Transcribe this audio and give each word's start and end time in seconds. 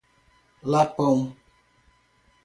Lapão 0.63 1.37